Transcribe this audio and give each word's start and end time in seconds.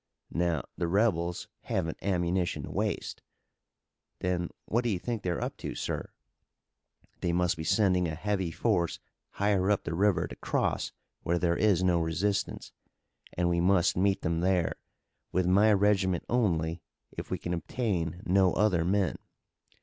Now, 0.33 0.63
the 0.75 0.87
rebels 0.87 1.47
haven't 1.59 1.99
ammunition 2.01 2.63
to 2.63 2.71
waste." 2.71 3.21
"Then 4.17 4.49
what 4.65 4.83
do 4.83 4.89
you 4.89 4.97
think 4.97 5.21
they're 5.21 5.43
up 5.43 5.57
to, 5.57 5.75
sir?" 5.75 6.09
"They 7.19 7.31
must 7.31 7.55
be 7.55 7.63
sending 7.63 8.07
a 8.07 8.15
heavy 8.15 8.49
force 8.49 8.97
higher 9.33 9.69
up 9.69 9.83
the 9.83 9.93
river 9.93 10.27
to 10.27 10.35
cross 10.37 10.91
where 11.21 11.37
there 11.37 11.55
is 11.55 11.83
no 11.83 11.99
resistance. 11.99 12.71
And 13.33 13.47
we 13.47 13.59
must 13.61 13.95
meet 13.95 14.23
them 14.23 14.39
there, 14.39 14.73
with 15.31 15.45
my 15.45 15.71
regiment 15.71 16.25
only, 16.27 16.81
if 17.11 17.29
we 17.29 17.37
can 17.37 17.53
obtain 17.53 18.23
no 18.25 18.53
other 18.55 18.83
men." 18.83 19.17